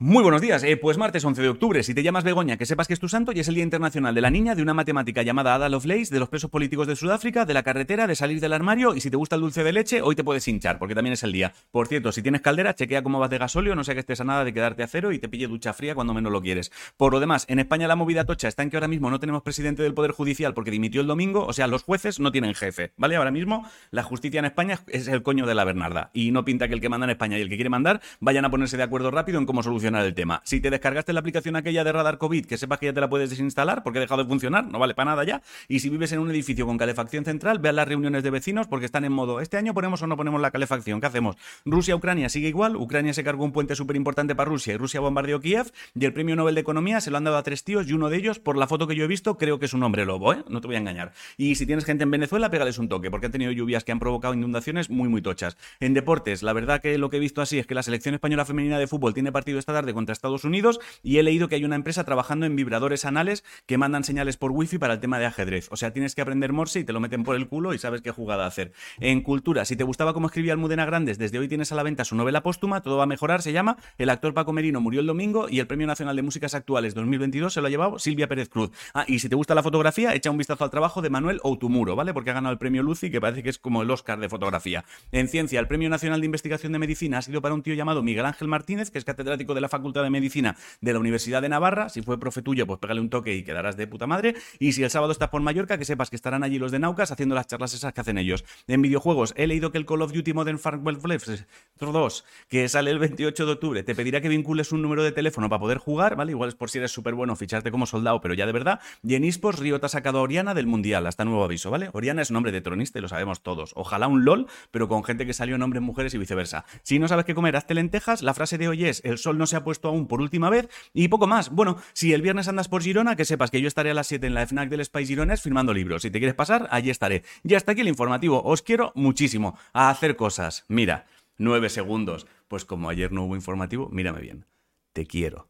Muy 0.00 0.22
buenos 0.22 0.40
días, 0.40 0.62
eh, 0.62 0.76
pues 0.76 0.96
martes 0.96 1.24
11 1.24 1.42
de 1.42 1.48
octubre, 1.48 1.82
si 1.82 1.92
te 1.92 2.04
llamas 2.04 2.22
Begoña, 2.22 2.56
que 2.56 2.66
sepas 2.66 2.86
que 2.86 2.94
es 2.94 3.00
tu 3.00 3.08
santo 3.08 3.32
y 3.32 3.40
es 3.40 3.48
el 3.48 3.56
Día 3.56 3.64
Internacional 3.64 4.14
de 4.14 4.20
la 4.20 4.30
Niña, 4.30 4.54
de 4.54 4.62
una 4.62 4.72
matemática 4.72 5.22
llamada 5.22 5.56
Ada 5.56 5.68
Lovelace, 5.68 6.14
de 6.14 6.20
los 6.20 6.28
presos 6.28 6.52
políticos 6.52 6.86
de 6.86 6.94
Sudáfrica, 6.94 7.44
de 7.44 7.52
la 7.52 7.64
carretera, 7.64 8.06
de 8.06 8.14
salir 8.14 8.38
del 8.38 8.52
armario 8.52 8.94
y 8.94 9.00
si 9.00 9.10
te 9.10 9.16
gusta 9.16 9.34
el 9.34 9.40
dulce 9.40 9.64
de 9.64 9.72
leche, 9.72 10.00
hoy 10.00 10.14
te 10.14 10.22
puedes 10.22 10.46
hinchar, 10.46 10.78
porque 10.78 10.94
también 10.94 11.14
es 11.14 11.24
el 11.24 11.32
día. 11.32 11.52
Por 11.72 11.88
cierto, 11.88 12.12
si 12.12 12.22
tienes 12.22 12.42
caldera, 12.42 12.76
chequea 12.76 13.02
cómo 13.02 13.18
vas 13.18 13.28
de 13.28 13.38
gasóleo, 13.38 13.74
no 13.74 13.82
sea 13.82 13.94
que 13.94 14.00
estés 14.00 14.20
a 14.20 14.24
nada 14.24 14.44
de 14.44 14.52
quedarte 14.52 14.84
a 14.84 14.86
cero 14.86 15.10
y 15.10 15.18
te 15.18 15.28
pille 15.28 15.48
ducha 15.48 15.72
fría 15.72 15.96
cuando 15.96 16.14
menos 16.14 16.30
lo 16.30 16.40
quieres. 16.42 16.70
Por 16.96 17.12
lo 17.12 17.18
demás, 17.18 17.44
en 17.48 17.58
España 17.58 17.88
la 17.88 17.96
movida 17.96 18.24
tocha 18.24 18.46
está 18.46 18.62
en 18.62 18.70
que 18.70 18.76
ahora 18.76 18.86
mismo 18.86 19.10
no 19.10 19.18
tenemos 19.18 19.42
presidente 19.42 19.82
del 19.82 19.94
Poder 19.94 20.12
Judicial 20.12 20.54
porque 20.54 20.70
dimitió 20.70 21.00
el 21.00 21.08
domingo, 21.08 21.44
o 21.44 21.52
sea, 21.52 21.66
los 21.66 21.82
jueces 21.82 22.20
no 22.20 22.30
tienen 22.30 22.54
jefe, 22.54 22.92
¿vale? 22.98 23.16
Ahora 23.16 23.32
mismo 23.32 23.68
la 23.90 24.04
justicia 24.04 24.38
en 24.38 24.44
España 24.44 24.78
es 24.86 25.08
el 25.08 25.24
coño 25.24 25.44
de 25.44 25.56
la 25.56 25.64
Bernarda 25.64 26.12
y 26.14 26.30
no 26.30 26.44
pinta 26.44 26.68
que 26.68 26.74
el 26.74 26.80
que 26.80 26.88
manda 26.88 27.06
en 27.06 27.10
España 27.10 27.36
y 27.36 27.40
el 27.40 27.48
que 27.48 27.56
quiere 27.56 27.70
mandar 27.70 28.00
vayan 28.20 28.44
a 28.44 28.50
ponerse 28.52 28.76
de 28.76 28.84
acuerdo 28.84 29.10
rápido 29.10 29.40
en 29.40 29.46
cómo 29.46 29.64
solucionar 29.64 29.87
el 29.96 30.14
tema. 30.14 30.42
Si 30.44 30.60
descargaste 30.60 31.12
la 31.12 31.20
aplicación 31.20 31.56
aquella 31.56 31.84
de 31.84 31.92
Radar 31.92 32.18
COVID, 32.18 32.46
que 32.46 32.58
sepas 32.58 32.78
que 32.78 32.86
ya 32.86 32.92
te 32.92 33.00
la 33.00 33.08
puedes 33.08 33.30
desinstalar 33.30 33.82
porque 33.82 33.98
ha 33.98 34.00
dejado 34.00 34.22
de 34.22 34.28
funcionar, 34.28 34.66
no 34.66 34.78
vale 34.78 34.94
para 34.94 35.12
nada 35.12 35.24
ya. 35.24 35.42
Y 35.68 35.80
si 35.80 35.88
vives 35.88 36.12
en 36.12 36.18
un 36.18 36.30
edificio 36.30 36.66
con 36.66 36.78
calefacción 36.78 37.24
central, 37.24 37.58
vean 37.58 37.76
las 37.76 37.88
reuniones 37.88 38.22
de 38.22 38.30
vecinos 38.30 38.66
porque 38.66 38.86
están 38.86 39.04
en 39.04 39.12
modo, 39.12 39.40
este 39.40 39.56
año 39.56 39.74
ponemos 39.74 40.02
o 40.02 40.06
no 40.06 40.16
ponemos 40.16 40.40
la 40.40 40.50
calefacción, 40.50 41.00
¿qué 41.00 41.06
hacemos? 41.06 41.36
Rusia-Ucrania 41.64 42.28
sigue 42.28 42.48
igual, 42.48 42.76
Ucrania 42.76 43.14
se 43.14 43.24
cargó 43.24 43.44
un 43.44 43.52
puente 43.52 43.74
súper 43.74 43.96
importante 43.96 44.34
para 44.34 44.48
Rusia 44.48 44.74
y 44.74 44.76
Rusia 44.76 45.00
bombardeó 45.00 45.40
Kiev 45.40 45.70
y 45.94 46.04
el 46.04 46.12
premio 46.12 46.36
Nobel 46.36 46.54
de 46.54 46.60
Economía 46.60 47.00
se 47.00 47.10
lo 47.10 47.16
han 47.16 47.24
dado 47.24 47.36
a 47.36 47.42
tres 47.42 47.64
tíos 47.64 47.88
y 47.88 47.92
uno 47.92 48.08
de 48.08 48.16
ellos, 48.16 48.38
por 48.38 48.56
la 48.56 48.66
foto 48.66 48.86
que 48.86 48.94
yo 48.94 49.04
he 49.04 49.08
visto, 49.08 49.38
creo 49.38 49.58
que 49.58 49.66
es 49.66 49.74
un 49.74 49.82
hombre 49.82 50.04
lobo, 50.04 50.32
¿eh? 50.32 50.44
No 50.48 50.60
te 50.60 50.66
voy 50.66 50.76
a 50.76 50.78
engañar. 50.78 51.12
Y 51.36 51.54
si 51.54 51.66
tienes 51.66 51.84
gente 51.84 52.04
en 52.04 52.10
Venezuela, 52.10 52.50
pégales 52.50 52.78
un 52.78 52.88
toque 52.88 53.10
porque 53.10 53.26
han 53.26 53.32
tenido 53.32 53.52
lluvias 53.52 53.84
que 53.84 53.92
han 53.92 53.98
provocado 53.98 54.34
inundaciones 54.34 54.90
muy, 54.90 55.08
muy 55.08 55.22
tochas. 55.22 55.56
En 55.80 55.94
deportes, 55.94 56.42
la 56.42 56.52
verdad 56.52 56.80
que 56.80 56.98
lo 56.98 57.10
que 57.10 57.16
he 57.16 57.20
visto 57.20 57.42
así 57.42 57.58
es 57.58 57.66
que 57.66 57.74
la 57.74 57.82
selección 57.82 58.14
española 58.14 58.44
femenina 58.44 58.78
de 58.78 58.86
fútbol 58.86 59.14
tiene 59.14 59.32
partido 59.32 59.58
esta 59.58 59.72
tarde 59.78 59.94
contra 59.94 60.12
Estados 60.12 60.42
Unidos 60.42 60.80
y 61.04 61.18
he 61.18 61.22
leído 61.22 61.46
que 61.46 61.54
hay 61.54 61.64
una 61.64 61.76
empresa 61.76 62.02
trabajando 62.02 62.46
en 62.46 62.56
vibradores 62.56 63.04
anales 63.04 63.44
que 63.66 63.78
mandan 63.78 64.02
señales 64.02 64.36
por 64.36 64.50
wifi 64.50 64.76
para 64.76 64.94
el 64.94 65.00
tema 65.00 65.20
de 65.20 65.26
ajedrez. 65.26 65.68
O 65.70 65.76
sea, 65.76 65.92
tienes 65.92 66.16
que 66.16 66.20
aprender 66.20 66.52
Morse 66.52 66.80
y 66.80 66.84
te 66.84 66.92
lo 66.92 66.98
meten 66.98 67.22
por 67.22 67.36
el 67.36 67.46
culo 67.46 67.74
y 67.74 67.78
sabes 67.78 68.02
qué 68.02 68.10
jugada 68.10 68.44
hacer. 68.44 68.72
En 68.98 69.20
cultura, 69.20 69.64
si 69.64 69.76
te 69.76 69.84
gustaba 69.84 70.14
cómo 70.14 70.26
escribía 70.26 70.52
Almudena 70.52 70.84
Grandes, 70.84 71.16
desde 71.16 71.38
hoy 71.38 71.46
tienes 71.46 71.70
a 71.70 71.76
la 71.76 71.84
venta 71.84 72.04
su 72.04 72.16
novela 72.16 72.42
póstuma, 72.42 72.82
Todo 72.82 72.96
va 72.96 73.04
a 73.04 73.06
mejorar, 73.06 73.40
se 73.40 73.52
llama. 73.52 73.76
El 73.98 74.10
actor 74.10 74.34
Paco 74.34 74.52
Merino 74.52 74.80
murió 74.80 75.00
el 75.00 75.06
domingo 75.06 75.48
y 75.48 75.60
el 75.60 75.68
Premio 75.68 75.86
Nacional 75.86 76.16
de 76.16 76.22
Músicas 76.22 76.54
Actuales 76.54 76.96
2022 76.96 77.52
se 77.52 77.60
lo 77.60 77.68
ha 77.68 77.70
llevado 77.70 78.00
Silvia 78.00 78.26
Pérez 78.26 78.48
Cruz. 78.48 78.72
Ah, 78.94 79.04
y 79.06 79.20
si 79.20 79.28
te 79.28 79.36
gusta 79.36 79.54
la 79.54 79.62
fotografía, 79.62 80.12
echa 80.14 80.32
un 80.32 80.38
vistazo 80.38 80.64
al 80.64 80.70
trabajo 80.70 81.02
de 81.02 81.10
Manuel 81.10 81.40
Outumuro, 81.44 81.94
¿vale? 81.94 82.12
Porque 82.12 82.30
ha 82.30 82.34
ganado 82.34 82.52
el 82.52 82.58
premio 82.58 82.82
Lucy, 82.82 83.10
que 83.10 83.20
parece 83.20 83.44
que 83.44 83.50
es 83.50 83.58
como 83.58 83.82
el 83.82 83.90
Oscar 83.90 84.18
de 84.18 84.28
fotografía. 84.28 84.84
En 85.12 85.28
ciencia, 85.28 85.60
el 85.60 85.68
Premio 85.68 85.88
Nacional 85.88 86.20
de 86.20 86.26
Investigación 86.26 86.72
de 86.72 86.78
Medicina 86.80 87.18
ha 87.18 87.22
sido 87.22 87.40
para 87.40 87.54
un 87.54 87.62
tío 87.62 87.74
llamado 87.74 88.02
Miguel 88.02 88.26
Ángel 88.26 88.48
Martínez, 88.48 88.90
que 88.90 88.98
es 88.98 89.04
catedrático 89.04 89.54
de 89.54 89.60
la 89.60 89.67
Facultad 89.68 90.02
de 90.02 90.10
Medicina 90.10 90.56
de 90.80 90.92
la 90.92 90.98
Universidad 90.98 91.42
de 91.42 91.48
Navarra. 91.48 91.88
Si 91.88 92.02
fue 92.02 92.18
profe 92.18 92.42
tuyo, 92.42 92.66
pues 92.66 92.78
pégale 92.78 93.00
un 93.00 93.10
toque 93.10 93.34
y 93.34 93.44
quedarás 93.44 93.76
de 93.76 93.86
puta 93.86 94.06
madre. 94.06 94.34
Y 94.58 94.72
si 94.72 94.82
el 94.82 94.90
sábado 94.90 95.12
estás 95.12 95.28
por 95.28 95.42
Mallorca, 95.42 95.78
que 95.78 95.84
sepas 95.84 96.10
que 96.10 96.16
estarán 96.16 96.42
allí 96.42 96.58
los 96.58 96.72
de 96.72 96.78
Naucas 96.78 97.10
haciendo 97.10 97.34
las 97.34 97.46
charlas 97.46 97.74
esas 97.74 97.92
que 97.92 98.00
hacen 98.00 98.18
ellos. 98.18 98.44
En 98.66 98.82
videojuegos, 98.82 99.34
he 99.36 99.46
leído 99.46 99.70
que 99.72 99.78
el 99.78 99.86
Call 99.86 100.02
of 100.02 100.12
Duty 100.12 100.32
Modern 100.32 100.58
Warfare 100.62 101.46
2, 101.80 102.24
que 102.48 102.68
sale 102.68 102.90
el 102.90 102.98
28 102.98 103.46
de 103.46 103.52
octubre, 103.52 103.82
te 103.82 103.94
pedirá 103.94 104.20
que 104.20 104.28
vincules 104.28 104.72
un 104.72 104.82
número 104.82 105.02
de 105.02 105.12
teléfono 105.12 105.48
para 105.48 105.60
poder 105.60 105.78
jugar, 105.78 106.16
¿vale? 106.16 106.32
Igual 106.32 106.48
es 106.48 106.54
por 106.54 106.70
si 106.70 106.78
eres 106.78 106.90
súper 106.90 107.14
bueno 107.14 107.36
ficharte 107.36 107.70
como 107.70 107.86
soldado, 107.86 108.20
pero 108.20 108.34
ya 108.34 108.46
de 108.46 108.52
verdad. 108.52 108.80
Y 109.02 109.14
en 109.14 109.24
eSports, 109.24 109.58
Río 109.58 109.80
te 109.80 109.86
ha 109.86 109.88
sacado 109.88 110.18
a 110.18 110.22
Oriana 110.22 110.54
del 110.54 110.66
Mundial, 110.66 111.06
hasta 111.06 111.24
nuevo 111.24 111.44
aviso, 111.44 111.70
¿vale? 111.70 111.90
Oriana 111.92 112.22
es 112.22 112.30
nombre 112.30 112.52
de 112.52 112.60
tronista 112.60 112.98
y 112.98 113.02
lo 113.02 113.08
sabemos 113.08 113.42
todos. 113.42 113.72
Ojalá 113.76 114.08
un 114.08 114.24
LOL, 114.24 114.46
pero 114.70 114.88
con 114.88 115.04
gente 115.04 115.26
que 115.26 115.34
salió 115.34 115.56
en 115.56 115.62
hombres, 115.62 115.82
mujeres 115.82 116.14
y 116.14 116.18
viceversa. 116.18 116.64
Si 116.82 116.98
no 116.98 117.08
sabes 117.08 117.24
qué 117.24 117.34
comer, 117.34 117.56
hazte 117.56 117.74
lentejas. 117.74 118.22
La 118.22 118.34
frase 118.34 118.58
de 118.58 118.68
hoy 118.68 118.84
es: 118.84 119.04
el 119.04 119.18
sol 119.18 119.38
no 119.38 119.46
se 119.46 119.56
ha 119.58 119.64
puesto 119.64 119.88
aún 119.88 120.08
por 120.08 120.20
última 120.20 120.50
vez 120.50 120.68
y 120.92 121.08
poco 121.08 121.26
más. 121.26 121.50
Bueno, 121.50 121.78
si 121.92 122.12
el 122.12 122.22
viernes 122.22 122.48
andas 122.48 122.68
por 122.68 122.82
Girona, 122.82 123.16
que 123.16 123.24
sepas 123.24 123.50
que 123.50 123.60
yo 123.60 123.68
estaré 123.68 123.90
a 123.90 123.94
las 123.94 124.06
7 124.06 124.26
en 124.26 124.34
la 124.34 124.46
FNAC 124.46 124.68
del 124.70 124.84
Spice 124.84 125.06
Girones 125.06 125.42
firmando 125.42 125.74
libros. 125.74 126.02
Si 126.02 126.10
te 126.10 126.18
quieres 126.18 126.34
pasar, 126.34 126.68
allí 126.70 126.90
estaré. 126.90 127.22
Y 127.44 127.54
hasta 127.54 127.72
aquí 127.72 127.82
el 127.82 127.88
informativo. 127.88 128.42
Os 128.42 128.62
quiero 128.62 128.92
muchísimo 128.94 129.58
a 129.72 129.90
hacer 129.90 130.16
cosas. 130.16 130.64
Mira, 130.68 131.06
nueve 131.36 131.68
segundos. 131.68 132.26
Pues 132.48 132.64
como 132.64 132.88
ayer 132.88 133.12
no 133.12 133.24
hubo 133.24 133.36
informativo, 133.36 133.88
mírame 133.90 134.20
bien. 134.20 134.46
Te 134.92 135.06
quiero. 135.06 135.48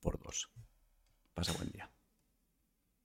Por 0.00 0.18
dos. 0.18 0.50
Pasa 1.34 1.52
buen 1.52 1.70
día. 1.70 1.90